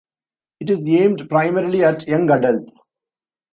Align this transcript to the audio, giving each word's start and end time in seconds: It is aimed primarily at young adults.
It 0.61 0.71
is 0.71 0.87
aimed 0.87 1.29
primarily 1.29 1.83
at 1.83 2.07
young 2.07 2.31
adults. 2.31 2.85